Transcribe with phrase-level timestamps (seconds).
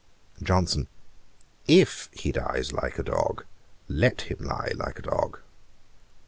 [0.41, 0.87] JOHNSON.
[1.67, 3.45] 'If he dies like a dog,
[3.87, 5.37] let him lie like a dog.'